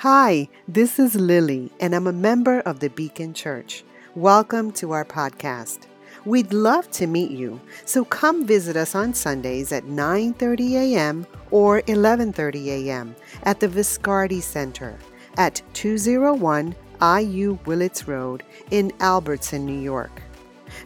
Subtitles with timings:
[0.00, 3.84] Hi, this is Lily, and I'm a member of the Beacon Church.
[4.14, 5.80] Welcome to our podcast.
[6.24, 11.26] We'd love to meet you, so come visit us on Sundays at 9:30 a.m.
[11.50, 13.14] or 11:30 a.m.
[13.42, 14.96] at the Viscardi Center
[15.36, 20.22] at 201 IU Willets Road in Albertson, New York.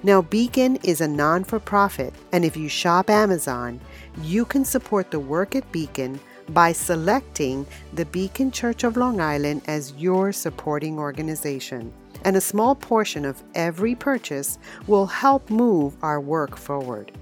[0.03, 3.81] Now, Beacon is a non for profit, and if you shop Amazon,
[4.23, 6.19] you can support the work at Beacon
[6.51, 11.93] by selecting the Beacon Church of Long Island as your supporting organization.
[12.25, 17.13] And a small portion of every purchase will help move our work forward.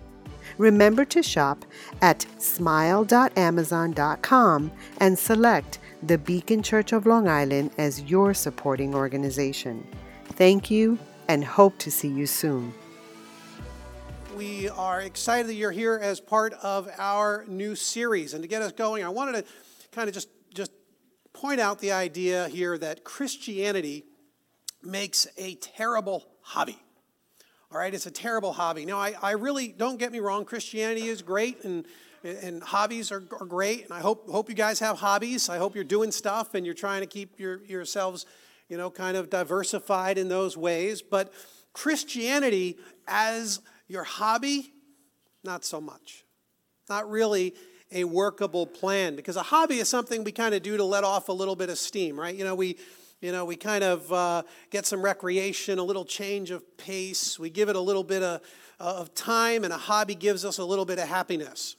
[0.59, 1.65] Remember to shop
[2.01, 9.87] at smile.amazon.com and select the Beacon Church of Long Island as your supporting organization.
[10.25, 10.99] Thank you
[11.29, 12.75] and hope to see you soon.
[14.37, 18.33] We are excited that you're here as part of our new series.
[18.33, 19.45] And to get us going, I wanted to
[19.91, 20.73] kind of just, just
[21.35, 24.05] point out the idea here that Christianity
[24.83, 26.79] makes a terrible hobby.
[27.71, 28.87] All right, it's a terrible hobby.
[28.87, 31.85] Now, I, I really, don't get me wrong, Christianity is great and,
[32.25, 33.85] and hobbies are, are great.
[33.85, 35.51] And I hope, hope you guys have hobbies.
[35.51, 38.25] I hope you're doing stuff and you're trying to keep your, yourselves,
[38.71, 41.03] you know, kind of diversified in those ways.
[41.03, 41.33] But
[41.75, 43.61] Christianity as
[43.93, 44.73] your hobby,
[45.45, 46.25] not so much.
[46.89, 47.55] Not really
[47.93, 51.29] a workable plan because a hobby is something we kind of do to let off
[51.29, 52.35] a little bit of steam, right?
[52.35, 52.79] You know, we
[53.21, 57.39] you know, we kind of uh, get some recreation, a little change of pace.
[57.39, 58.41] We give it a little bit of,
[58.81, 61.77] uh, of time, and a hobby gives us a little bit of happiness.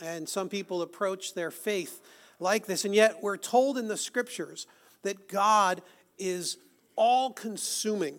[0.00, 2.00] And some people approach their faith
[2.40, 2.86] like this.
[2.86, 4.66] And yet, we're told in the scriptures
[5.02, 5.82] that God
[6.16, 6.56] is
[6.96, 8.18] all consuming,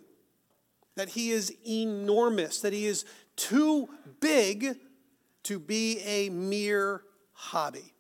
[0.95, 3.05] that He is enormous, that He is
[3.37, 3.87] too
[4.19, 4.77] big
[5.43, 7.93] to be a mere hobby.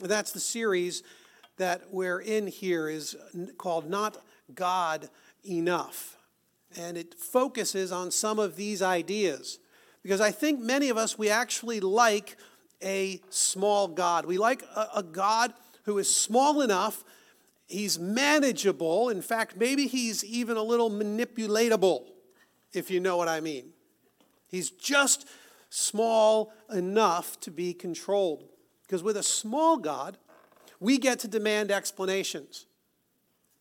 [0.00, 1.04] That's the series
[1.58, 3.16] that we're in here is
[3.58, 4.16] called Not
[4.54, 5.08] God
[5.44, 6.16] Enough.
[6.76, 9.58] And it focuses on some of these ideas.
[10.02, 12.36] Because I think many of us, we actually like
[12.82, 14.24] a small God.
[14.24, 15.52] We like a, a God
[15.84, 17.04] who is small enough,
[17.66, 19.10] he's manageable.
[19.10, 22.06] In fact, maybe he's even a little manipulatable,
[22.72, 23.72] if you know what I mean.
[24.50, 25.28] He's just
[25.70, 28.44] small enough to be controlled.
[28.86, 30.18] Because with a small God,
[30.80, 32.66] we get to demand explanations.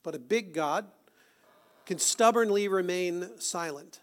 [0.02, 0.88] But a big God
[1.86, 4.02] can stubbornly remain silent.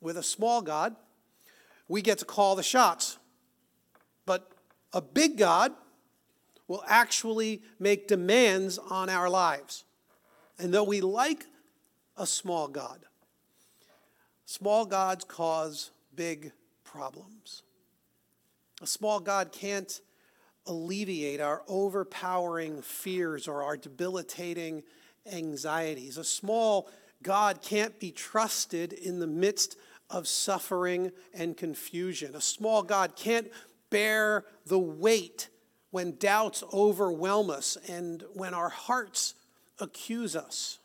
[0.00, 0.96] With a small God,
[1.88, 3.18] we get to call the shots.
[4.24, 4.50] But
[4.92, 5.72] a big God
[6.68, 9.84] will actually make demands on our lives.
[10.58, 11.46] And though we like
[12.16, 13.04] a small God,
[14.52, 16.52] small gods cause big
[16.84, 17.62] problems.
[18.82, 19.98] A small God can't
[20.66, 24.82] alleviate our overpowering fears or our debilitating
[25.32, 26.18] anxieties.
[26.18, 26.90] A small
[27.22, 29.78] God can't be trusted in the midst
[30.10, 32.34] of suffering and confusion.
[32.34, 33.50] A small God can't
[33.88, 35.48] bear the weight
[35.92, 39.34] when doubts overwhelm us and when our hearts
[39.78, 40.78] accuse us.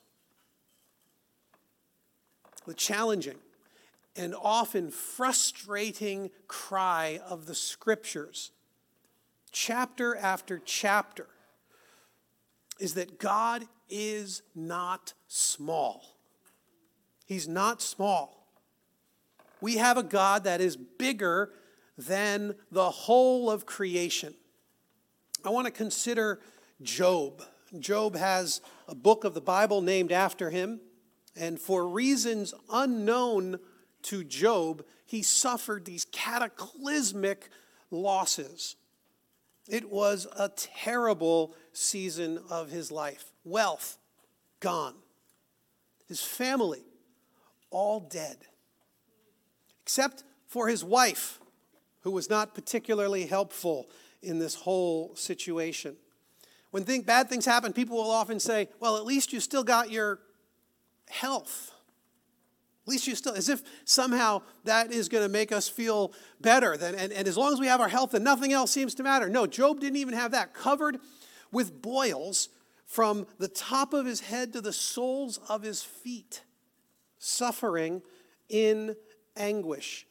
[2.65, 3.35] The challenging
[4.17, 8.51] and often frustrating cry of the scriptures
[9.51, 11.27] chapter after chapter,
[12.79, 16.17] is that God is not small.
[17.25, 18.47] He's not small.
[19.61, 21.51] We have a God that is bigger
[21.97, 24.35] than the whole of creation.
[25.43, 26.39] I want to consider
[26.81, 27.41] Job.
[27.79, 30.79] Job has a book of the Bible named after him,
[31.35, 33.59] and for reasons unknown
[34.07, 37.49] to Job, he suffered these cataclysmic
[37.91, 38.75] losses.
[39.69, 43.31] It was a terrible season of his life.
[43.43, 43.97] Wealth
[44.59, 44.95] gone,
[46.07, 46.83] his family
[47.69, 48.37] all dead,
[49.83, 51.39] except for his wife,
[52.01, 53.89] who was not particularly helpful
[54.23, 55.97] in this whole situation.
[56.71, 59.91] When think, bad things happen, people will often say, Well, at least you still got
[59.91, 60.19] your
[61.09, 61.73] health.
[62.87, 66.71] At least you still, as if somehow that is going to make us feel better.
[66.71, 69.27] And, and as long as we have our health, then nothing else seems to matter.
[69.27, 70.53] No, Job didn't even have that.
[70.53, 70.97] Covered
[71.51, 72.47] with boils
[72.85, 76.43] from the top of his head to the soles of his feet,
[77.19, 78.01] suffering
[78.47, 78.95] in
[79.35, 80.07] anguish,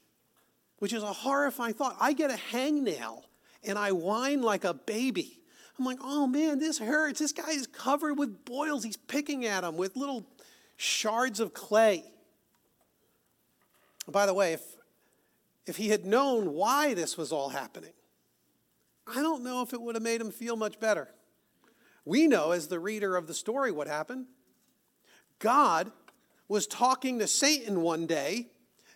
[0.78, 1.96] which is a horrifying thought.
[1.98, 3.22] I get a hangnail
[3.64, 5.40] and I whine like a baby.
[5.78, 7.20] I'm like, oh man, this hurts.
[7.20, 8.84] This guy is covered with boils.
[8.84, 10.26] He's picking at him with little
[10.76, 12.04] shards of clay.
[14.08, 14.62] By the way, if,
[15.66, 17.92] if he had known why this was all happening,
[19.06, 21.08] I don't know if it would have made him feel much better.
[22.04, 24.26] We know, as the reader of the story, what happened.
[25.38, 25.90] God
[26.48, 28.46] was talking to Satan one day,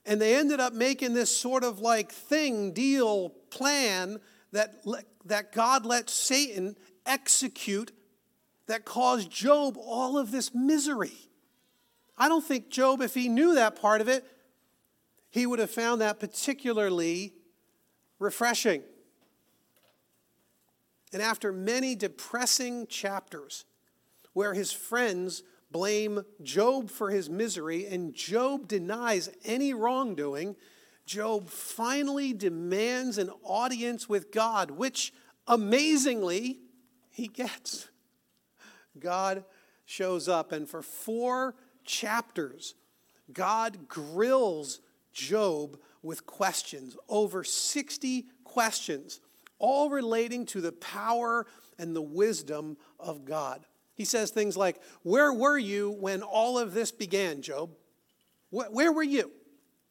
[0.06, 4.20] and they ended up making this sort of like thing, deal, plan
[4.52, 4.84] that,
[5.24, 7.92] that God let Satan execute
[8.66, 11.30] that caused Job all of this misery.
[12.16, 14.24] I don't think Job, if he knew that part of it,
[15.30, 17.32] he would have found that particularly
[18.18, 18.82] refreshing.
[21.12, 23.64] And after many depressing chapters
[24.32, 30.56] where his friends blame Job for his misery and Job denies any wrongdoing,
[31.06, 35.12] Job finally demands an audience with God, which
[35.46, 36.58] amazingly
[37.08, 37.88] he gets.
[38.98, 39.44] God
[39.84, 41.54] shows up, and for four
[41.84, 42.74] chapters,
[43.32, 44.80] God grills
[45.12, 49.20] Job with questions, over 60 questions,
[49.58, 51.46] all relating to the power
[51.78, 53.64] and the wisdom of God.
[53.94, 57.70] He says things like, Where were you when all of this began, Job?
[58.50, 59.30] Where were you?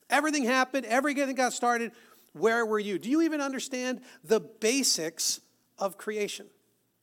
[0.10, 1.92] Everything happened, everything got started.
[2.34, 3.00] Where were you?
[3.00, 5.42] Do you even understand the basics
[5.78, 6.48] of creation?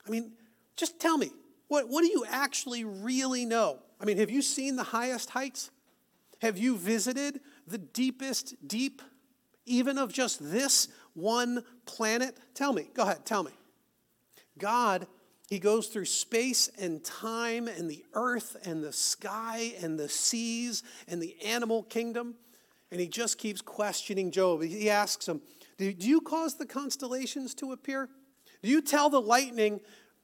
[0.07, 0.33] I mean,
[0.77, 1.31] just tell me,
[1.69, 3.79] what, what do you actually really know?
[4.01, 5.71] I mean, have you seen the highest heights?
[6.43, 9.03] Have you visited the deepest deep,
[9.65, 12.37] even of just this one planet?
[12.55, 13.53] Tell me, go ahead, tell me.
[14.59, 15.07] God,
[15.49, 20.83] He goes through space and time and the earth and the sky and the seas
[21.09, 22.35] and the animal kingdom,
[22.91, 24.63] and He just keeps questioning Job.
[24.63, 25.41] He asks him,
[25.79, 28.09] Do you cause the constellations to appear?
[28.63, 29.81] Do you tell the lightning,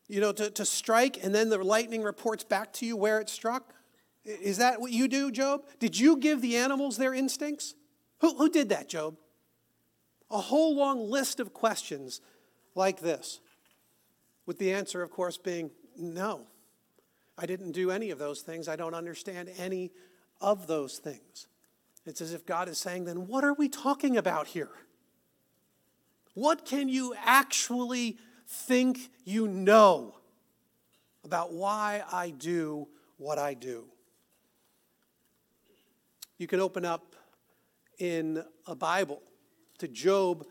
[0.08, 3.28] you know, to, to strike and then the lightning reports back to you where it
[3.28, 3.74] struck?
[4.24, 5.62] Is that what you do, Job?
[5.78, 7.74] Did you give the animals their instincts?
[8.20, 9.16] Who, who did that, Job?
[10.30, 12.20] A whole long list of questions
[12.74, 13.40] like this,
[14.46, 16.46] with the answer, of course, being no.
[17.36, 18.68] I didn't do any of those things.
[18.68, 19.90] I don't understand any
[20.40, 21.48] of those things.
[22.06, 24.70] It's as if God is saying, then what are we talking about here?
[26.34, 30.16] What can you actually think you know
[31.24, 33.86] about why I do what I do?
[36.42, 37.14] You can open up
[38.00, 39.22] in a Bible
[39.78, 40.44] to Job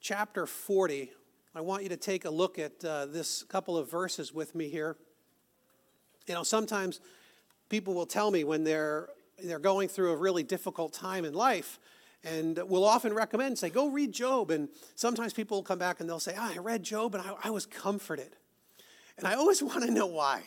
[0.00, 1.12] chapter 40.
[1.54, 4.68] I want you to take a look at uh, this couple of verses with me
[4.68, 4.96] here.
[6.26, 6.98] You know, sometimes
[7.68, 11.78] people will tell me when they're they're going through a really difficult time in life,
[12.24, 14.50] and we'll often recommend, say, go read Job.
[14.50, 17.34] And sometimes people will come back and they'll say, oh, I read Job and I,
[17.44, 18.34] I was comforted.
[19.16, 20.42] And I always want to know why.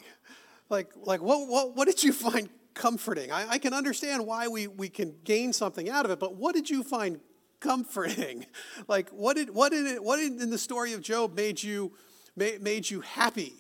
[0.70, 3.32] Like, like what, what, what did you find comforting?
[3.32, 6.56] I, I can understand why we, we can gain something out of it, but what
[6.56, 7.20] did you find
[7.60, 8.46] comforting?
[8.88, 11.94] Like, what did, what did it, what in the story of Job made you,
[12.36, 13.54] made, made you happy?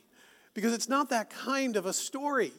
[0.54, 2.51] Because it's not that kind of a story.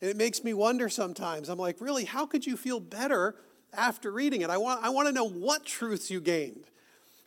[0.00, 1.48] And it makes me wonder sometimes.
[1.48, 3.34] I'm like, really, how could you feel better
[3.76, 4.50] after reading it.
[4.50, 6.64] I want, I want to know what truths you gained.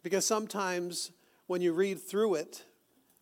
[0.03, 1.11] Because sometimes
[1.47, 2.63] when you read through it,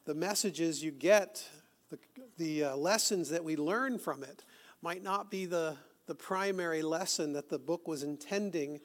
[0.05, 1.47] the messages you get,
[1.89, 1.97] the,
[2.37, 4.43] the uh, lessons that we learn from it,
[4.81, 5.75] might not be the,
[6.05, 8.79] the primary lesson that the book was intending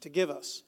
[0.00, 0.62] to give us.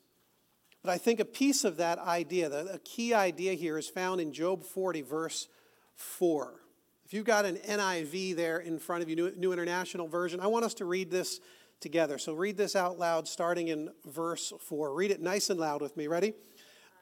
[0.82, 4.20] But I think a piece of that idea, the, a key idea here, is found
[4.20, 5.49] in Job 40, verse
[5.94, 6.61] 4.
[7.05, 10.47] If you've got an NIV there in front of you, New, New International Version, I
[10.47, 11.40] want us to read this
[11.80, 12.18] together.
[12.18, 14.95] So read this out loud starting in verse 4.
[14.95, 16.06] Read it nice and loud with me.
[16.06, 16.35] Ready?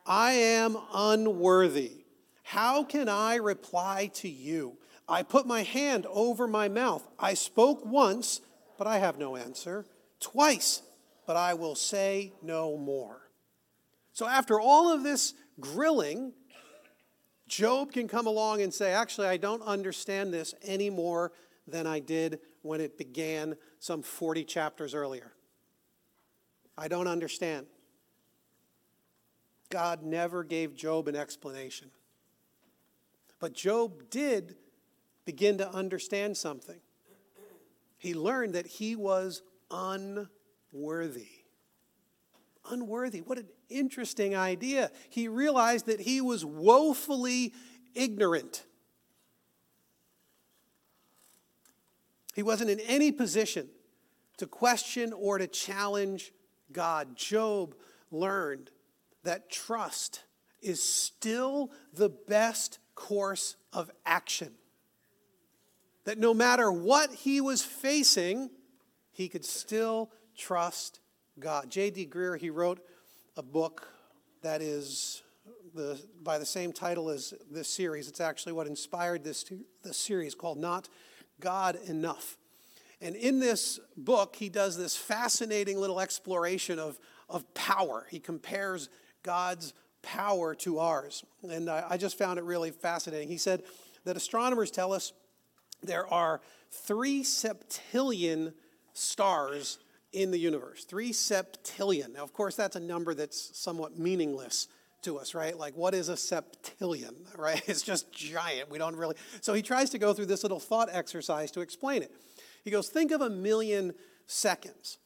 [0.06, 2.04] I am unworthy.
[2.42, 4.76] How can I reply to you?
[5.08, 7.06] I put my hand over my mouth.
[7.18, 8.40] I spoke once,
[8.78, 9.84] but I have no answer.
[10.20, 10.82] Twice,
[11.26, 13.30] but I will say no more.
[14.12, 16.32] So after all of this grilling,
[17.46, 21.32] Job can come along and say, Actually, I don't understand this any more
[21.66, 25.32] than I did when it began some 40 chapters earlier.
[26.76, 27.66] I don't understand.
[29.70, 31.90] God never gave Job an explanation.
[33.40, 34.56] But Job did
[35.24, 36.80] begin to understand something.
[37.98, 41.28] He learned that he was unworthy.
[42.70, 43.20] Unworthy.
[43.20, 44.90] What an interesting idea.
[45.08, 47.52] He realized that he was woefully
[47.94, 48.64] ignorant.
[52.34, 53.68] He wasn't in any position
[54.38, 56.32] to question or to challenge
[56.72, 57.16] God.
[57.16, 57.74] Job
[58.10, 58.70] learned
[59.22, 60.24] that trust
[60.60, 64.52] is still the best course of action.
[66.04, 68.50] That no matter what he was facing,
[69.12, 71.00] he could still trust
[71.38, 71.70] God.
[71.70, 72.06] J.D.
[72.06, 72.80] Greear, he wrote
[73.36, 73.88] a book
[74.42, 75.22] that is
[75.74, 78.08] the, by the same title as this series.
[78.08, 79.44] It's actually what inspired this,
[79.82, 80.88] this series called Not
[81.40, 82.36] God Enough.
[83.00, 88.06] And in this book, he does this fascinating little exploration of, of power.
[88.10, 88.88] He compares
[89.22, 91.24] God's power to ours.
[91.42, 93.28] And I, I just found it really fascinating.
[93.28, 93.62] He said
[94.04, 95.12] that astronomers tell us
[95.86, 98.52] there are three septillion
[98.92, 99.78] stars
[100.12, 100.84] in the universe.
[100.84, 102.14] Three septillion.
[102.14, 104.68] Now, of course, that's a number that's somewhat meaningless
[105.02, 105.56] to us, right?
[105.56, 107.62] Like, what is a septillion, right?
[107.66, 108.70] It's just giant.
[108.70, 109.16] We don't really.
[109.40, 112.12] So he tries to go through this little thought exercise to explain it.
[112.62, 113.94] He goes, think of a million
[114.26, 114.98] seconds.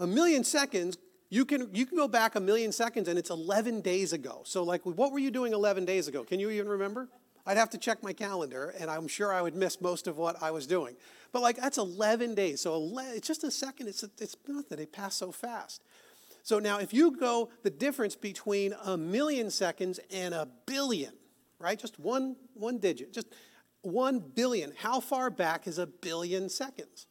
[0.00, 0.98] A million seconds,
[1.30, 4.42] you can, you can go back a million seconds and it's 11 days ago.
[4.44, 6.24] So, like, what were you doing 11 days ago?
[6.24, 7.08] Can you even remember?
[7.48, 10.42] I'd have to check my calendar, and I'm sure I would miss most of what
[10.42, 10.96] I was doing.
[11.32, 13.88] But like that's 11 days, so 11, it's just a second.
[13.88, 14.76] It's it's nothing.
[14.76, 15.82] They pass so fast.
[16.42, 21.14] So now, if you go the difference between a million seconds and a billion,
[21.58, 21.78] right?
[21.78, 23.28] Just one one digit, just
[23.80, 24.74] one billion.
[24.76, 27.06] How far back is a billion seconds?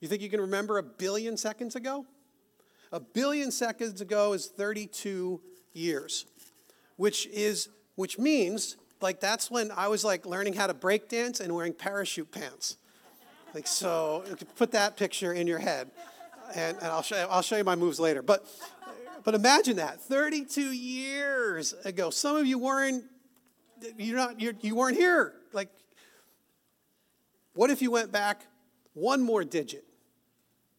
[0.00, 2.06] You think you can remember a billion seconds ago?
[2.92, 5.42] A billion seconds ago is 32
[5.74, 6.24] years,
[6.96, 11.40] which is which means like that's when I was like learning how to break dance
[11.40, 12.76] and wearing parachute pants.
[13.54, 14.24] Like so,
[14.56, 15.90] put that picture in your head,
[16.56, 18.20] and, and I'll show you, I'll show you my moves later.
[18.20, 18.46] But
[19.22, 22.10] but imagine that 32 years ago.
[22.10, 23.04] Some of you weren't
[23.96, 25.34] you're not you're, you weren't here.
[25.52, 25.68] Like,
[27.54, 28.42] what if you went back
[28.94, 29.84] one more digit?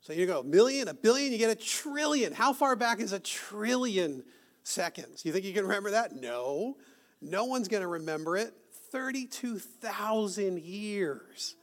[0.01, 2.34] So you go a million, a billion, you get a trillion.
[2.34, 4.24] How far back is a trillion
[4.63, 5.25] seconds?
[5.25, 6.15] You think you can remember that?
[6.15, 6.77] No.
[7.25, 8.53] No one's going to remember it.
[8.91, 11.55] 32,000 years.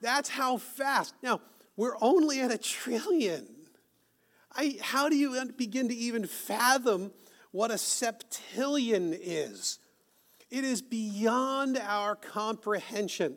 [0.00, 1.14] That's how fast.
[1.22, 1.40] Now,
[1.76, 3.46] we're only at a trillion.
[4.54, 7.12] I, how do you begin to even fathom
[7.50, 9.78] what a septillion is?
[10.50, 13.36] It is beyond our comprehension.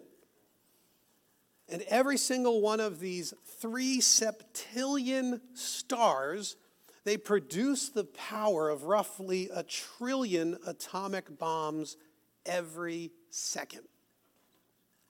[1.69, 6.55] And every single one of these three septillion stars
[7.03, 11.97] they produce the power of roughly a trillion atomic bombs
[12.45, 13.83] every second.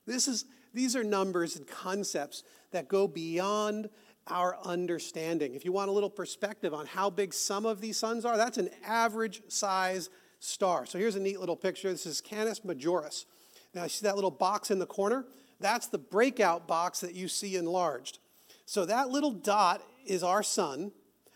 [0.06, 3.90] This is, these are numbers and concepts that go beyond
[4.28, 5.56] our understanding.
[5.56, 8.58] If you want a little perspective on how big some of these suns are, that's
[8.58, 10.86] an average size star.
[10.86, 11.92] So here's a neat little picture.
[11.92, 13.26] This is Canis Majoris.
[13.74, 15.26] Now, you see that little box in the corner?
[15.60, 18.20] That's the breakout box that you see enlarged.
[18.66, 20.92] So that little dot is our sun,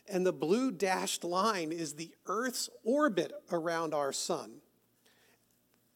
[0.09, 4.61] and the blue dashed line is the Earth's orbit around our sun.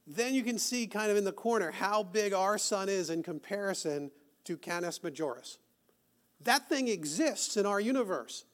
[0.05, 3.23] Then you can see kind of in the corner how big our sun is in
[3.23, 4.11] comparison
[4.45, 5.57] to Canis Majoris.
[6.41, 8.45] That thing exists in our universe.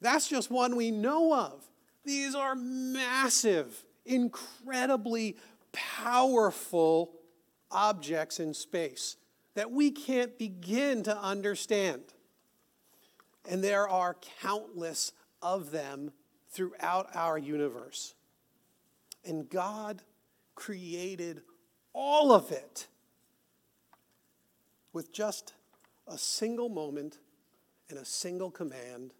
[0.00, 1.68] That's just one we know of.
[2.04, 5.36] These are massive, incredibly
[5.72, 7.12] powerful
[7.70, 9.16] objects in space
[9.54, 12.02] that we can't begin to understand.
[13.48, 16.12] And there are countless of them
[16.50, 18.14] throughout our universe.
[19.24, 20.02] And God
[20.54, 21.42] created
[21.92, 22.86] all of it
[24.92, 25.54] with just
[26.06, 27.18] a single moment
[27.88, 29.14] and a single command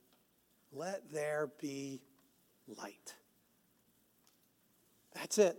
[0.72, 2.02] let there be
[2.66, 3.14] light.
[5.14, 5.56] That's it.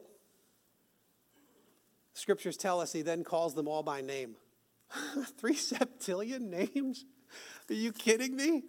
[2.14, 4.36] Scriptures tell us he then calls them all by name.
[5.38, 7.06] Three septillion names?
[7.70, 8.64] Are you kidding me?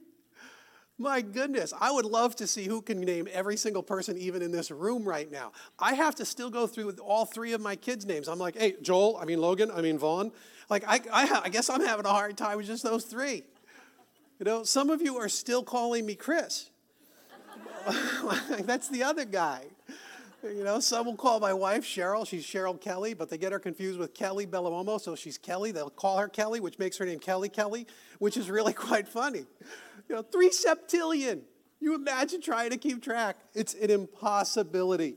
[0.98, 4.52] My goodness, I would love to see who can name every single person, even in
[4.52, 5.52] this room right now.
[5.78, 8.28] I have to still go through all three of my kids' names.
[8.28, 10.30] I'm like, hey, Joel, I mean Logan, I mean Vaughn.
[10.68, 13.44] Like, I, I, I guess I'm having a hard time with just those three.
[14.38, 16.68] You know, some of you are still calling me Chris.
[18.60, 19.64] That's the other guy.
[20.42, 22.26] You know, some will call my wife Cheryl.
[22.26, 25.70] She's Cheryl Kelly, but they get her confused with Kelly Bellamomo, so she's Kelly.
[25.70, 27.86] They'll call her Kelly, which makes her name Kelly Kelly,
[28.18, 29.44] which is really quite funny.
[30.08, 31.42] You know, three septillion.
[31.78, 33.36] You imagine trying to keep track.
[33.54, 35.16] It's an impossibility.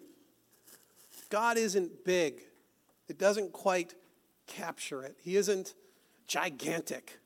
[1.30, 2.42] God isn't big.
[3.08, 3.96] It doesn't quite
[4.46, 5.16] capture it.
[5.22, 5.74] He isn't
[6.28, 7.20] gigantic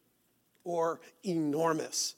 [0.63, 2.15] or enormous.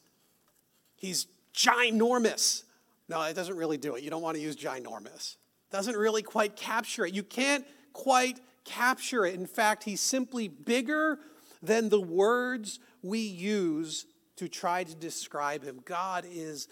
[0.97, 2.63] He's ginormous.
[3.07, 4.03] No, it doesn't really do it.
[4.03, 5.37] You don't want to use ginormous
[5.71, 7.13] doesn't really quite capture it.
[7.13, 9.35] You can't quite capture it.
[9.35, 11.19] In fact, he's simply bigger
[11.61, 14.05] than the words we use
[14.37, 15.81] to try to describe him.
[15.83, 16.67] God is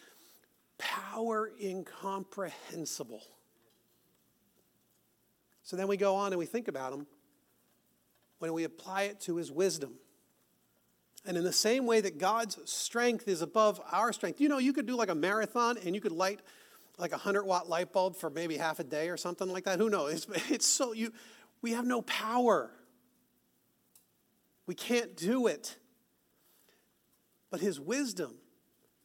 [0.78, 3.22] power incomprehensible.
[5.64, 7.08] So then we go on and we think about him
[8.40, 9.96] when we apply it to his wisdom.
[11.26, 14.72] And in the same way that God's strength is above our strength, you know, you
[14.72, 16.40] could do like a marathon and you could light
[16.98, 19.80] like a 100 watt light bulb for maybe half a day or something like that.
[19.80, 20.14] Who knows?
[20.14, 21.14] It's, it's so you
[21.62, 22.72] we have no power.
[24.66, 25.78] We can't do it.
[27.50, 28.36] But his wisdom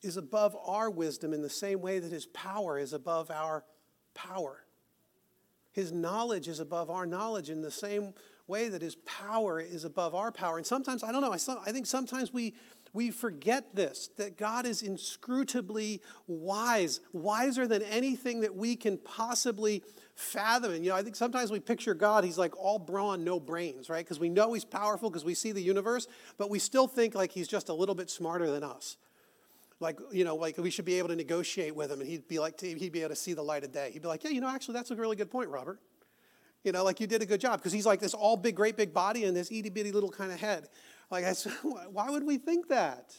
[0.02, 3.64] is above our wisdom in the same way that his power is above our
[4.14, 4.64] power.
[5.70, 8.12] His knowledge is above our knowledge in the same
[8.46, 10.56] way that his power is above our power.
[10.58, 12.54] And sometimes, I don't know, I, I think sometimes we,
[12.92, 19.82] we forget this that God is inscrutably wise, wiser than anything that we can possibly
[20.14, 20.72] fathom.
[20.72, 23.88] And, you know, I think sometimes we picture God, he's like all brawn, no brains,
[23.88, 24.04] right?
[24.04, 26.06] Because we know he's powerful because we see the universe,
[26.36, 28.96] but we still think like he's just a little bit smarter than us.
[29.80, 32.38] Like, you know, like we should be able to negotiate with him and he'd be
[32.38, 33.90] like, he'd be able to see the light of day.
[33.92, 35.80] He'd be like, yeah, you know, actually, that's a really good point, Robert.
[36.62, 38.76] You know, like you did a good job because he's like this all big, great
[38.76, 40.68] big body and this itty bitty little kind of head.
[41.12, 41.52] Like, I said,
[41.92, 43.14] why would we think that?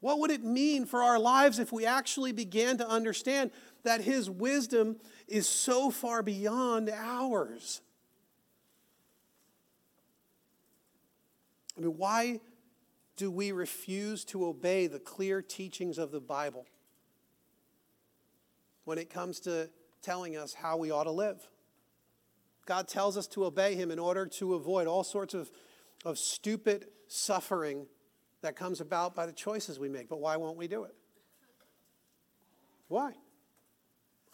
[0.00, 3.50] What would it mean for our lives if we actually began to understand
[3.84, 4.96] that his wisdom
[5.28, 7.82] is so far beyond ours?
[11.76, 12.40] I mean, why
[13.16, 16.66] do we refuse to obey the clear teachings of the Bible
[18.84, 19.68] when it comes to
[20.00, 21.48] telling us how we ought to live?
[22.66, 25.50] God tells us to obey him in order to avoid all sorts of,
[26.04, 27.86] of stupid suffering
[28.42, 30.08] that comes about by the choices we make.
[30.08, 30.94] But why won't we do it?
[32.88, 33.12] Why?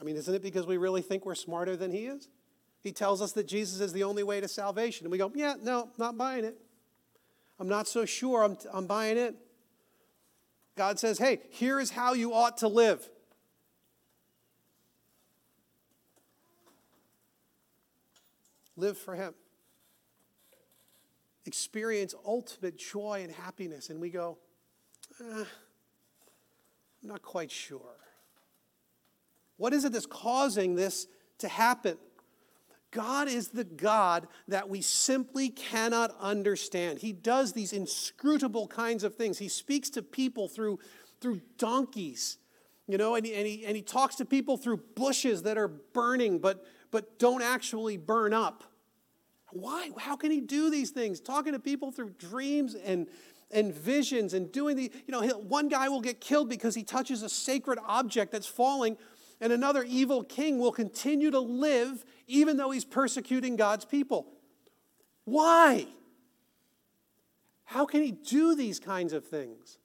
[0.00, 2.28] I mean, isn't it because we really think we're smarter than he is?
[2.82, 5.04] He tells us that Jesus is the only way to salvation.
[5.04, 6.56] And we go, yeah, no, not buying it.
[7.58, 9.34] I'm not so sure I'm, I'm buying it.
[10.76, 13.06] God says, hey, here is how you ought to live.
[18.76, 19.34] Live for Him.
[21.50, 23.90] Experience ultimate joy and happiness.
[23.90, 24.38] And we go,
[25.20, 25.44] eh,
[27.02, 27.96] I'm not quite sure.
[29.56, 31.98] What is it that's causing this to happen?
[32.92, 37.00] God is the God that we simply cannot understand.
[37.00, 39.38] He does these inscrutable kinds of things.
[39.38, 40.78] He speaks to people through,
[41.20, 42.38] through donkeys,
[42.86, 45.66] you know, and he, and, he, and he talks to people through bushes that are
[45.66, 48.62] burning but, but don't actually burn up.
[49.52, 49.90] Why?
[49.98, 51.20] How can he do these things?
[51.20, 53.08] Talking to people through dreams and,
[53.50, 57.22] and visions and doing the, you know, one guy will get killed because he touches
[57.22, 58.96] a sacred object that's falling,
[59.40, 64.26] and another evil king will continue to live even though he's persecuting God's people.
[65.24, 65.86] Why?
[67.64, 69.78] How can he do these kinds of things?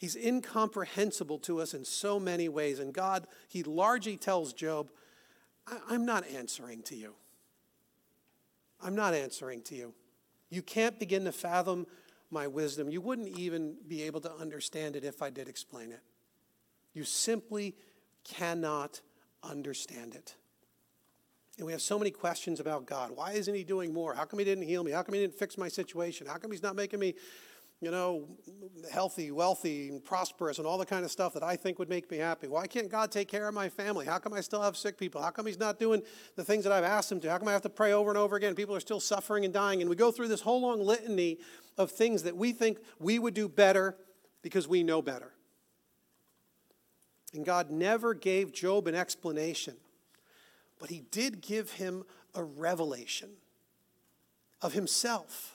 [0.00, 2.78] He's incomprehensible to us in so many ways.
[2.78, 4.90] And God, he largely tells Job,
[5.88, 7.14] I'm not answering to you.
[8.82, 9.94] I'm not answering to you.
[10.50, 11.86] You can't begin to fathom
[12.30, 12.90] my wisdom.
[12.90, 16.00] You wouldn't even be able to understand it if I did explain it.
[16.92, 17.74] You simply
[18.24, 19.00] cannot
[19.42, 20.34] understand it.
[21.56, 23.12] And we have so many questions about God.
[23.14, 24.14] Why isn't He doing more?
[24.14, 24.90] How come He didn't heal me?
[24.90, 26.26] How come He didn't fix my situation?
[26.26, 27.14] How come He's not making me
[27.80, 28.26] you know,
[28.90, 32.10] healthy, wealthy, and prosperous, and all the kind of stuff that I think would make
[32.10, 32.46] me happy.
[32.48, 34.06] Why can't God take care of my family?
[34.06, 35.20] How come I still have sick people?
[35.20, 36.02] How come He's not doing
[36.36, 37.30] the things that I've asked Him to?
[37.30, 38.54] How come I have to pray over and over again?
[38.54, 39.80] People are still suffering and dying.
[39.80, 41.38] And we go through this whole long litany
[41.76, 43.96] of things that we think we would do better
[44.40, 45.32] because we know better.
[47.34, 49.74] And God never gave Job an explanation,
[50.78, 53.30] but He did give him a revelation
[54.62, 55.53] of Himself.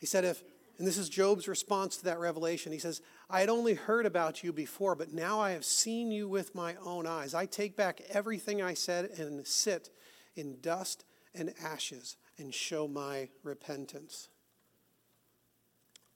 [0.00, 0.42] He said, if,
[0.78, 2.72] and this is Job's response to that revelation.
[2.72, 6.26] He says, I had only heard about you before, but now I have seen you
[6.26, 7.34] with my own eyes.
[7.34, 9.90] I take back everything I said and sit
[10.34, 14.30] in dust and ashes and show my repentance.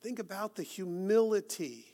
[0.01, 1.85] Think about the humility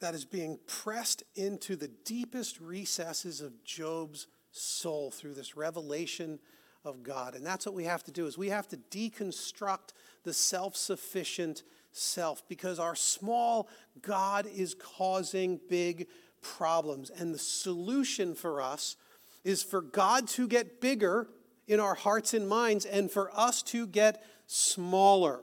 [0.00, 6.38] that is being pressed into the deepest recesses of Job's soul through this revelation
[6.84, 7.34] of God.
[7.34, 9.92] And that's what we have to do is we have to deconstruct
[10.24, 13.68] the self-sufficient self because our small
[14.00, 16.08] God is causing big
[16.40, 17.10] problems.
[17.10, 18.96] And the solution for us
[19.44, 21.28] is for God to get bigger
[21.68, 25.40] in our hearts and minds and for us to get smaller.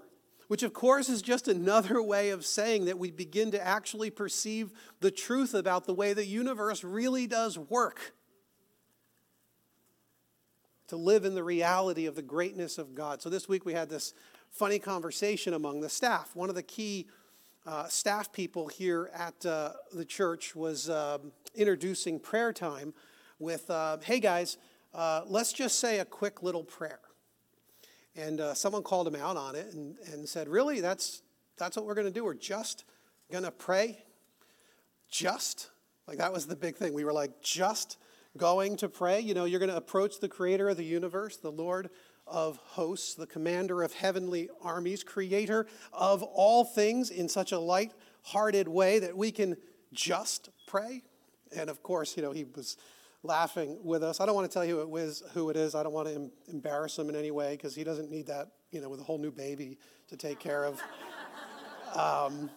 [0.48, 4.72] Which, of course, is just another way of saying that we begin to actually perceive
[5.00, 8.14] the truth about the way the universe really does work
[10.90, 13.22] to live in the reality of the greatness of God.
[13.22, 14.14] So this week we had this
[14.50, 16.36] funny conversation among the staff.
[16.36, 17.08] One of the key
[17.66, 22.94] uh, staff people here at uh, the church was um, introducing prayer time
[23.38, 24.58] with, uh, hey guys,
[24.94, 27.00] uh, let's just say a quick little prayer.
[28.16, 31.22] And uh, someone called him out on it and, and said, really, that's,
[31.58, 32.26] that's what we're going to do?
[32.26, 32.84] We're just
[33.32, 34.04] going to pray
[35.08, 35.70] just.
[36.08, 36.94] Like that was the big thing.
[36.96, 37.98] We were like, just
[38.38, 39.20] going to pray.
[39.20, 41.90] You know, you're going to approach the creator of the universe, the Lord
[42.28, 47.94] of hosts, the commander of heavenly armies, creator of all things in such a light
[48.22, 49.58] hearted way that we can
[49.94, 51.02] just pray.
[51.56, 52.78] And of course, you know, he was
[53.24, 54.20] laughing with us.
[54.20, 54.80] I don't want to tell you
[55.34, 55.76] who it, is.
[55.76, 58.82] I don't want to embarrass him in any way because he doesn't need that, you
[58.82, 59.78] know, with a whole new baby
[60.10, 60.82] to take care of.
[61.96, 62.52] Um,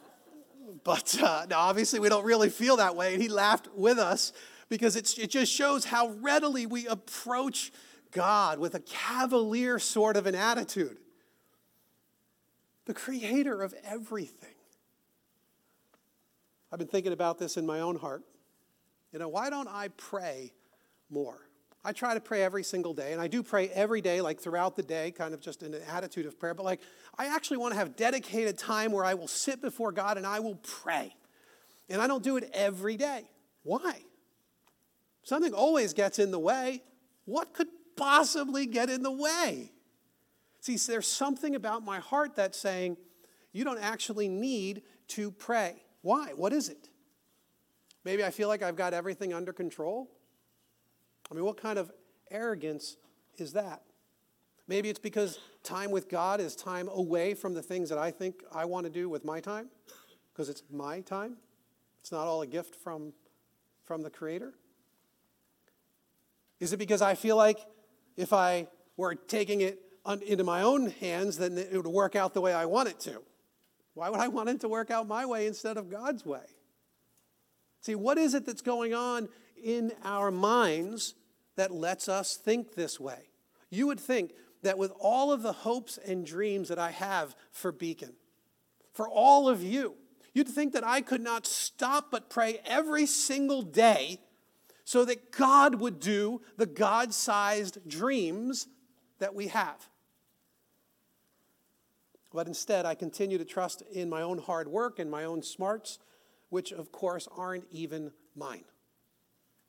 [0.85, 3.15] but uh, now, obviously, we don't really feel that way.
[3.15, 4.35] And he laughed with us
[4.73, 7.71] because it just shows how readily we approach
[8.11, 10.97] God with a cavalier sort of an attitude.
[12.87, 14.55] The creator of everything.
[16.73, 18.23] I've been thinking about this in my own heart.
[19.13, 20.55] You know, why don't I pray
[21.11, 21.47] more?
[21.85, 24.75] I try to pray every single day, and I do pray every day, like throughout
[24.75, 26.55] the day, kind of just in an attitude of prayer.
[26.55, 26.81] But like,
[27.19, 30.41] I actually want to have dedicated time where I will sit before God and I
[30.41, 31.15] will pray.
[31.91, 33.25] And I don't do it every day.
[33.65, 34.05] Why?
[35.23, 36.83] Something always gets in the way.
[37.25, 39.73] What could possibly get in the way?
[40.61, 42.97] See, there's something about my heart that's saying,
[43.53, 45.83] you don't actually need to pray.
[46.03, 46.33] Why?
[46.35, 46.89] What is it?
[48.05, 50.11] Maybe I feel like I've got everything under control.
[51.31, 51.91] I mean, what kind of
[52.31, 52.97] arrogance
[53.37, 53.83] is that?
[54.67, 58.43] Maybe it's because time with God is time away from the things that I think
[58.53, 59.69] I want to do with my time,
[60.33, 61.37] because it's my time.
[62.01, 63.13] It's not all a gift from,
[63.85, 64.55] from the Creator.
[66.63, 67.59] Is it because I feel like
[68.17, 69.81] if I were taking it
[70.27, 73.23] into my own hands, then it would work out the way I want it to?
[73.95, 76.45] Why would I want it to work out my way instead of God's way?
[77.81, 79.29] See, what is it that's going on
[79.63, 81.15] in our minds
[81.57, 83.29] that lets us think this way.
[83.71, 87.73] You would think that with all of the hopes and dreams that I have for
[87.73, 88.15] Beacon,
[88.93, 89.95] for all of you,
[90.35, 94.21] you'd think that I could not stop but pray every single day
[94.85, 98.69] so that God would do the God sized dreams
[99.19, 99.89] that we have.
[102.33, 105.99] But instead, I continue to trust in my own hard work and my own smarts,
[106.49, 108.65] which of course aren't even mine.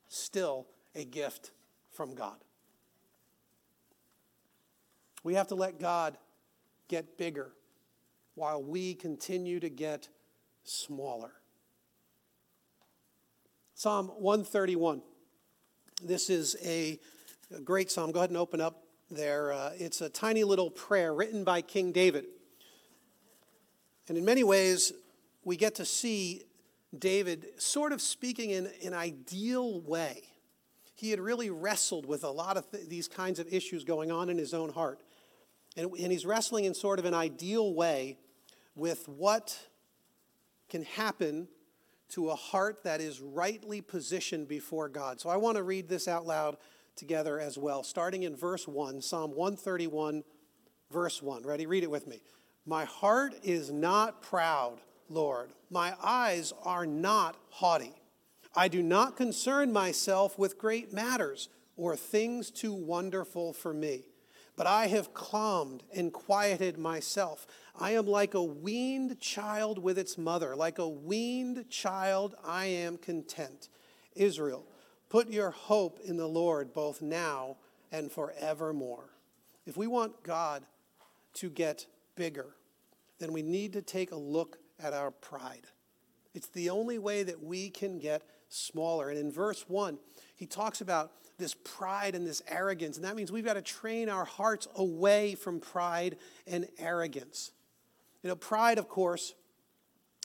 [0.07, 1.51] Still a gift
[1.91, 2.37] from God.
[5.23, 6.17] We have to let God
[6.87, 7.51] get bigger
[8.35, 10.09] while we continue to get
[10.63, 11.31] smaller.
[13.75, 15.01] Psalm 131.
[16.03, 16.99] This is a
[17.63, 18.11] great psalm.
[18.11, 19.51] Go ahead and open up there.
[19.51, 22.25] Uh, it's a tiny little prayer written by King David.
[24.07, 24.93] And in many ways,
[25.43, 26.43] we get to see
[26.97, 30.23] David sort of speaking in an ideal way
[30.95, 34.29] he had really wrestled with a lot of th- these kinds of issues going on
[34.29, 35.01] in his own heart.
[35.75, 38.17] And, and he's wrestling in sort of an ideal way
[38.75, 39.67] with what
[40.69, 41.47] can happen
[42.13, 45.19] to a heart that is rightly positioned before God.
[45.19, 46.57] So I want to read this out loud
[46.95, 50.23] together as well, starting in verse 1, Psalm 131,
[50.91, 51.43] verse 1.
[51.43, 51.65] Ready?
[51.65, 52.21] Read it with me.
[52.65, 55.49] My heart is not proud, Lord.
[55.71, 57.93] My eyes are not haughty.
[58.55, 64.05] I do not concern myself with great matters or things too wonderful for me.
[64.55, 67.47] But I have calmed and quieted myself.
[67.79, 70.55] I am like a weaned child with its mother.
[70.55, 73.69] Like a weaned child, I am content.
[74.15, 74.65] Israel,
[75.09, 77.57] put your hope in the Lord both now
[77.91, 79.09] and forevermore.
[79.65, 80.63] If we want God
[81.35, 82.55] to get bigger,
[83.19, 85.67] then we need to take a look at our pride.
[86.33, 89.09] It's the only way that we can get smaller.
[89.09, 89.97] And in verse 1,
[90.35, 92.97] he talks about this pride and this arrogance.
[92.97, 96.17] And that means we've got to train our hearts away from pride
[96.47, 97.51] and arrogance.
[98.21, 99.33] You know, pride, of course,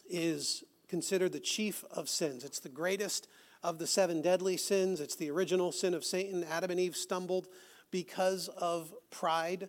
[0.09, 2.45] is considered the chief of sins.
[2.45, 3.29] It's the greatest
[3.63, 5.01] of the seven deadly sins.
[5.01, 6.45] It's the original sin of Satan.
[6.45, 7.49] Adam and Eve stumbled
[7.91, 9.69] because of pride.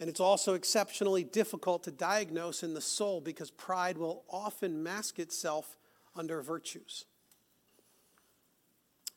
[0.00, 5.18] And it's also exceptionally difficult to diagnose in the soul because pride will often mask
[5.18, 5.76] itself
[6.16, 7.04] under virtues.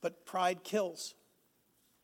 [0.04, 1.16] But pride kills.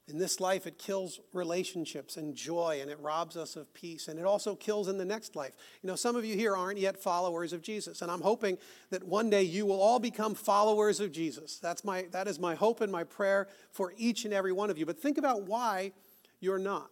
[0.07, 4.07] In this life, it kills relationships and joy, and it robs us of peace.
[4.07, 5.53] And it also kills in the next life.
[5.83, 8.57] You know, some of you here aren't yet followers of Jesus, and I'm hoping
[8.89, 11.59] that one day you will all become followers of Jesus.
[11.59, 14.79] That's my, that is my hope and my prayer for each and every one of
[14.79, 14.85] you.
[14.87, 15.91] But think about why
[16.39, 16.89] you're not.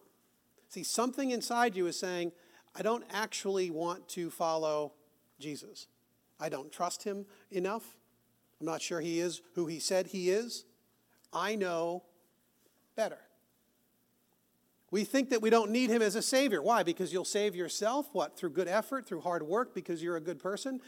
[0.68, 2.30] See, something inside you is saying,
[2.76, 4.92] I don't actually want to follow
[5.40, 5.88] Jesus.
[6.38, 7.96] I don't trust him enough.
[8.60, 10.64] I'm not sure he is who he said he is.
[11.32, 12.04] I know
[12.96, 13.18] better.
[14.90, 16.62] We think that we don't need him as a savior.
[16.62, 16.82] Why?
[16.82, 18.08] Because you'll save yourself.
[18.12, 18.36] What?
[18.36, 20.80] Through good effort, through hard work, because you're a good person?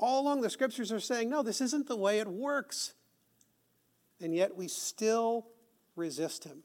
[0.00, 2.94] all along the scriptures are saying, no, this isn't the way it works.
[4.20, 5.46] And yet we still
[5.96, 6.62] resist him.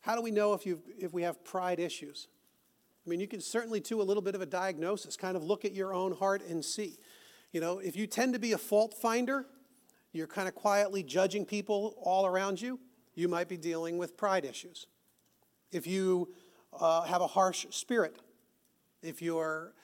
[0.00, 2.28] How do we know if, you if we have pride issues?
[3.06, 5.64] I mean, you can certainly do a little bit of a diagnosis, kind of look
[5.64, 6.98] at your own heart and see.
[7.52, 9.46] You know, if you tend to be a fault finder,
[10.14, 12.78] you're kind of quietly judging people all around you,
[13.14, 14.86] you might be dealing with pride issues.
[15.72, 16.34] If you
[16.78, 18.16] uh, have a harsh spirit,
[19.02, 19.74] if you're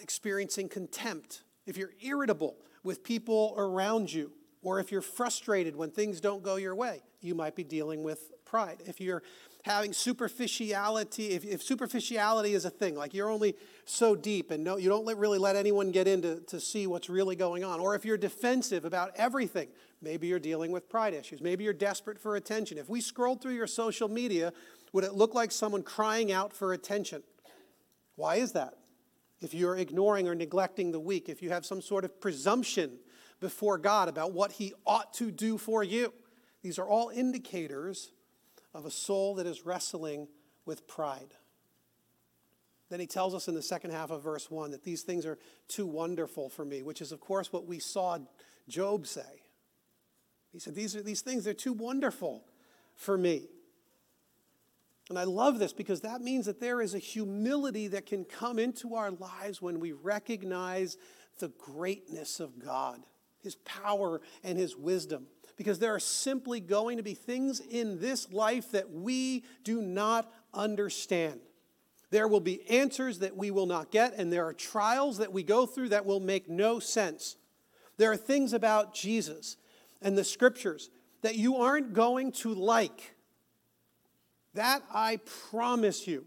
[0.00, 6.20] experiencing contempt, if you're irritable with people around you, or if you're frustrated when things
[6.20, 8.82] don't go your way, you might be dealing with pride.
[8.86, 9.22] If you're
[9.64, 14.76] having superficiality, if, if superficiality is a thing, like you're only so deep and no,
[14.76, 17.80] you don't let, really let anyone get in to, to see what's really going on,
[17.80, 19.68] or if you're defensive about everything,
[20.00, 21.40] maybe you're dealing with pride issues.
[21.40, 22.78] Maybe you're desperate for attention.
[22.78, 24.52] If we scrolled through your social media,
[24.92, 27.22] would it look like someone crying out for attention?
[28.16, 28.74] Why is that?
[29.40, 32.98] If you're ignoring or neglecting the weak, if you have some sort of presumption
[33.40, 36.12] before God about what He ought to do for you,
[36.62, 38.12] these are all indicators
[38.72, 40.28] of a soul that is wrestling
[40.64, 41.34] with pride.
[42.88, 45.38] Then he tells us in the second half of verse 1 that these things are
[45.68, 48.18] too wonderful for me, which is, of course, what we saw
[48.68, 49.42] Job say.
[50.52, 52.44] He said, These, are, these things are too wonderful
[52.96, 53.48] for me.
[55.08, 58.58] And I love this because that means that there is a humility that can come
[58.58, 60.96] into our lives when we recognize
[61.40, 63.00] the greatness of God,
[63.42, 65.26] His power and His wisdom
[65.60, 70.32] because there are simply going to be things in this life that we do not
[70.54, 71.38] understand.
[72.08, 75.42] There will be answers that we will not get, and there are trials that we
[75.42, 77.36] go through that will make no sense.
[77.98, 79.58] There are things about Jesus
[80.00, 80.88] and the scriptures
[81.20, 83.14] that you aren't going to like.
[84.54, 85.18] That I
[85.50, 86.24] promise you.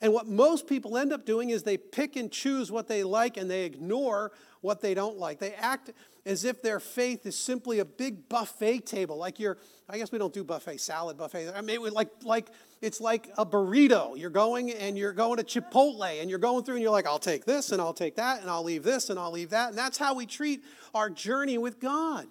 [0.00, 3.36] And what most people end up doing is they pick and choose what they like
[3.36, 5.38] and they ignore what they don't like.
[5.38, 5.90] They act
[6.26, 9.58] as if their faith is simply a big buffet table, like you're,
[9.88, 11.52] I guess we don't do buffet, salad buffet.
[11.54, 12.48] I mean, like, like
[12.82, 14.18] it's like a burrito.
[14.18, 17.20] You're going and you're going to Chipotle and you're going through and you're like, I'll
[17.20, 19.68] take this and I'll take that and I'll leave this and I'll leave that.
[19.68, 22.26] And that's how we treat our journey with God.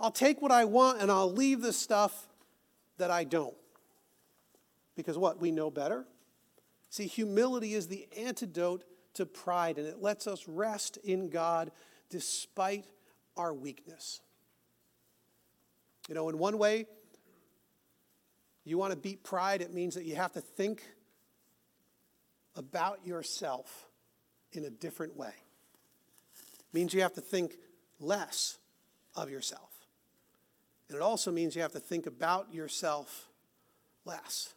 [0.00, 2.26] I'll take what I want and I'll leave the stuff
[2.98, 3.54] that I don't.
[4.96, 5.40] Because what?
[5.40, 6.04] We know better.
[6.90, 8.82] See, humility is the antidote
[9.14, 11.70] to pride and it lets us rest in God
[12.10, 12.86] despite
[13.36, 14.20] our weakness.
[16.08, 16.86] You know, in one way,
[18.64, 20.82] you want to beat pride, it means that you have to think
[22.54, 23.86] about yourself
[24.52, 25.28] in a different way.
[25.28, 27.56] It means you have to think
[28.00, 28.58] less
[29.14, 29.70] of yourself.
[30.88, 33.28] And it also means you have to think about yourself
[34.04, 34.54] less.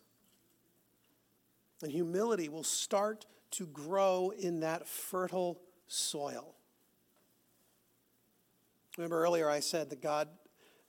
[1.81, 6.55] And humility will start to grow in that fertile soil.
[8.97, 10.27] Remember earlier I said that God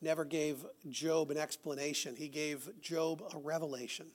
[0.00, 4.06] never gave Job an explanation, He gave Job a revelation.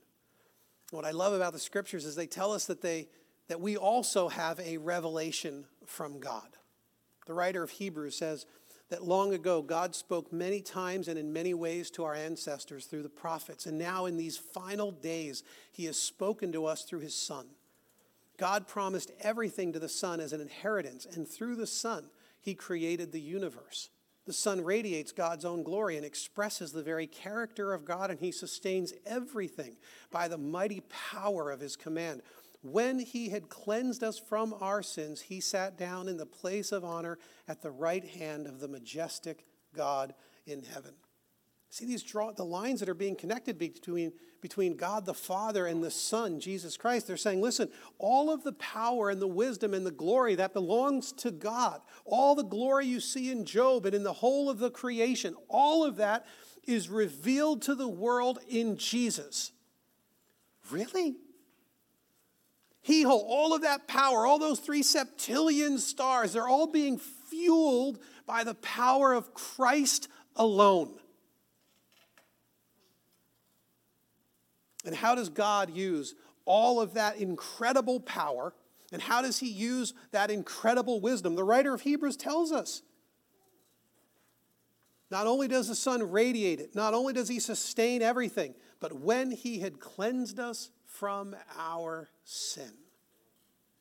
[0.91, 3.10] What I love about the scriptures is they tell us that, they,
[3.50, 6.56] that we also have a revelation from God.
[7.26, 8.45] The writer of Hebrews says
[8.89, 13.04] that long ago God spoke many times and in many ways to our ancestors through
[13.04, 17.15] the prophets, and now in these final days He has spoken to us through His
[17.15, 17.47] Son.
[18.38, 22.06] God promised everything to the Son as an inheritance, and through the Son,
[22.41, 23.89] he created the universe.
[24.26, 28.34] The Son radiates God's own glory and expresses the very character of God, and He
[28.34, 29.78] sustains everything
[30.12, 32.21] by the mighty power of His command.
[32.62, 36.84] When He had cleansed us from our sins, He sat down in the place of
[36.84, 40.13] honor at the right hand of the majestic God
[40.45, 40.93] in heaven.
[41.69, 45.84] See these draw the lines that are being connected between, between God the Father and
[45.84, 47.08] the Son, Jesus Christ.
[47.08, 51.12] They're saying, listen, all of the power and the wisdom and the glory that belongs
[51.13, 54.71] to God, all the glory you see in Job and in the whole of the
[54.71, 56.25] creation, all of that
[56.65, 59.51] is revealed to the world in Jesus.
[60.71, 61.17] Really?
[62.82, 67.99] He holds all of that power, all those three septillion stars, they're all being fueled
[68.25, 70.97] by the power of Christ alone.
[74.88, 78.54] And how does God use all of that incredible power?
[78.93, 81.36] And how does he use that incredible wisdom?
[81.36, 82.82] The writer of Hebrews tells us.
[85.12, 89.32] Not only does the Son radiate it, not only does he sustain everything, but when
[89.32, 92.71] he had cleansed us from our sin.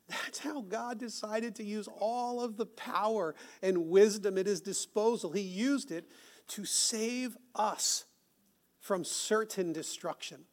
[0.08, 5.30] That's how God decided to use all of the power and wisdom at his disposal.
[5.30, 6.08] He used it
[6.48, 8.06] to save us
[8.80, 10.46] from certain destruction.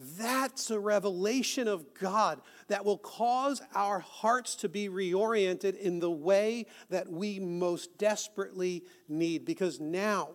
[0.00, 6.10] That's a revelation of God that will cause our hearts to be reoriented in the
[6.10, 9.44] way that we most desperately need.
[9.44, 10.30] Because now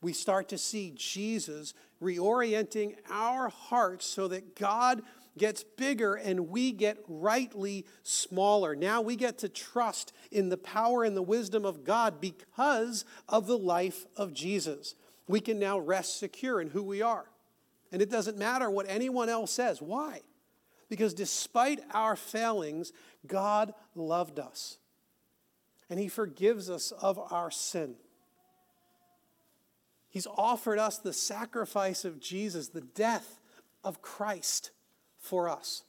[0.00, 5.02] we start to see Jesus reorienting our hearts so that God
[5.36, 8.76] gets bigger and we get rightly smaller.
[8.76, 13.46] Now we get to trust in the power and the wisdom of God because of
[13.48, 14.94] the life of Jesus.
[15.26, 17.29] We can now rest secure in who we are.
[17.92, 19.82] And it doesn't matter what anyone else says.
[19.82, 20.20] Why?
[20.88, 22.92] Because despite our failings,
[23.26, 24.78] God loved us.
[25.88, 27.96] And He forgives us of our sin.
[30.08, 33.40] He's offered us the sacrifice of Jesus, the death
[33.84, 34.72] of Christ
[35.18, 35.84] for us.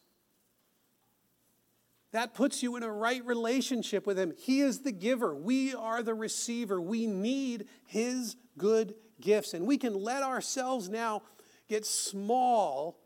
[2.11, 4.33] That puts you in a right relationship with Him.
[4.37, 6.79] He is the giver, we are the receiver.
[6.79, 9.53] We need His good gifts.
[9.53, 11.23] And we can let ourselves now
[11.71, 12.99] get small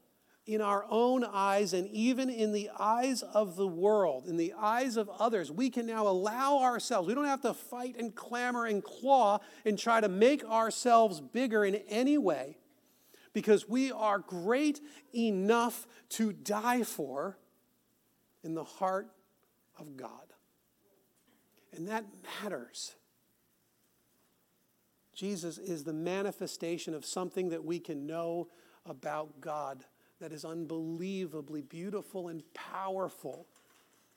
[0.47, 4.97] in our own eyes and even in the eyes of the world, in the eyes
[4.97, 8.84] of others, we can now allow ourselves, we don't have to fight and clamor and
[8.84, 12.58] claw and try to make ourselves bigger in any way
[13.34, 14.82] because we are great
[15.13, 17.38] enough to die for
[18.43, 19.08] in the heart
[19.78, 20.10] of God.
[21.71, 22.06] And that
[22.41, 22.95] matters.
[25.15, 28.49] Jesus is the manifestation of something that we can know
[28.86, 29.86] about God
[30.19, 33.47] that is unbelievably beautiful and powerful.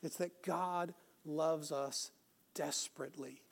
[0.03, 2.11] It's that God loves us
[2.55, 3.43] desperately.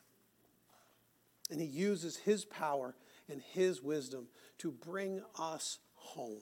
[1.49, 2.95] And He uses His power
[3.29, 4.27] and His wisdom
[4.59, 6.41] to bring us home.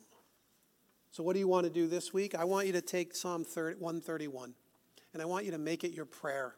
[1.11, 2.35] So, what do you want to do this week?
[2.35, 4.53] I want you to take Psalm 131
[5.13, 6.55] and I want you to make it your prayer.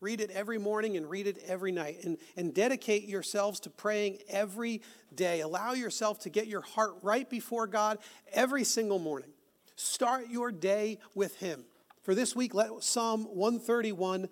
[0.00, 2.04] Read it every morning and read it every night.
[2.04, 4.82] And, and dedicate yourselves to praying every
[5.14, 5.40] day.
[5.40, 7.98] Allow yourself to get your heart right before God
[8.32, 9.30] every single morning.
[9.76, 11.64] Start your day with Him.
[12.02, 14.28] For this week, let Psalm 131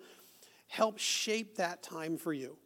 [0.67, 2.57] help shape that time for you.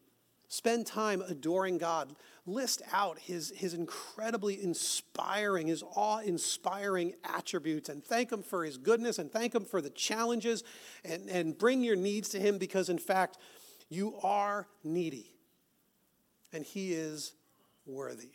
[0.52, 2.14] Spend time adoring God.
[2.46, 8.76] List out his, his incredibly inspiring, his awe inspiring attributes and thank him for his
[8.76, 10.66] goodness and thank him for the challenges
[11.06, 13.38] and, and bring your needs to him because, in fact,
[13.88, 15.38] you are needy
[16.52, 17.32] and he is
[17.86, 18.32] worthy.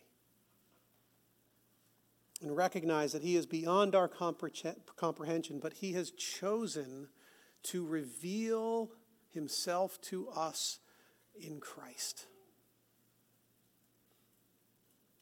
[2.40, 7.08] And recognize that he is beyond our comprehension, but he has chosen
[7.64, 8.90] to reveal
[9.28, 10.78] himself to us
[11.40, 12.26] in Christ.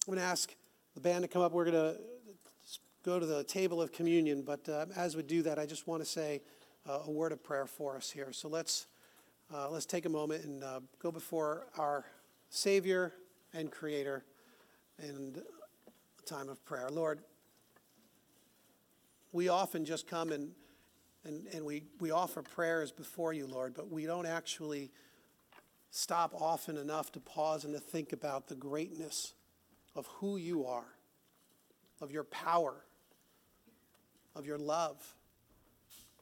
[0.07, 0.55] I'm going to ask
[0.94, 1.53] the band to come up.
[1.53, 2.00] We're going to
[3.05, 6.03] go to the table of communion, but uh, as we do that, I just want
[6.03, 6.42] to say
[6.88, 8.33] uh, a word of prayer for us here.
[8.33, 8.87] So let's,
[9.53, 12.05] uh, let's take a moment and uh, go before our
[12.50, 13.12] Savior
[13.53, 14.24] and Creator
[15.03, 15.37] in
[16.18, 16.88] a time of prayer.
[16.90, 17.20] Lord,
[19.33, 20.53] we often just come and,
[21.24, 24.90] and, and we, we offer prayers before you, Lord, but we don't actually
[25.96, 29.33] stop often enough to pause and to think about the greatness
[29.94, 30.88] of who you are,
[32.00, 32.74] of your power,
[34.35, 34.96] of your love.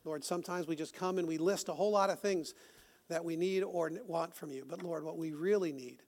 [0.05, 2.53] Lord, sometimes we just come and we list a whole lot of things
[3.09, 4.67] that we need or want from you.
[4.69, 6.03] But Lord, what we really need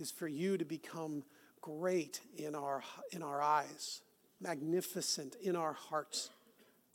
[0.00, 1.22] is for you to become
[1.60, 4.00] great in our, in our eyes,
[4.40, 6.30] magnificent in our hearts,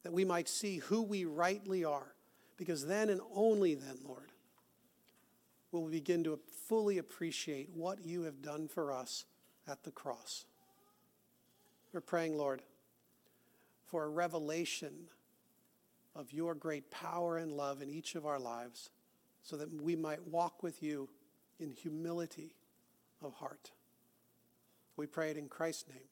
[0.04, 2.16] that we might see who we rightly are.
[2.58, 4.32] Because then and only then, Lord,
[5.76, 9.26] will we begin to fully appreciate what you have done for us
[9.68, 10.46] at the cross.
[11.92, 12.62] We're praying, Lord,
[13.86, 14.94] for a revelation
[16.16, 18.90] of your great power and love in each of our lives
[19.44, 21.10] so that we might walk with you
[21.60, 22.56] in humility
[23.22, 23.72] of heart.
[24.96, 26.08] We pray it in Christ's name.